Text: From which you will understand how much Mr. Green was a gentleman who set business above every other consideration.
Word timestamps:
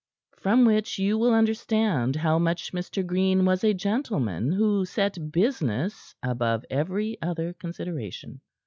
From 0.39 0.65
which 0.65 0.97
you 0.97 1.19
will 1.19 1.31
understand 1.31 2.15
how 2.15 2.39
much 2.39 2.73
Mr. 2.73 3.05
Green 3.05 3.45
was 3.45 3.63
a 3.63 3.71
gentleman 3.71 4.51
who 4.51 4.83
set 4.83 5.31
business 5.31 6.15
above 6.23 6.65
every 6.71 7.21
other 7.21 7.53
consideration. 7.53 8.41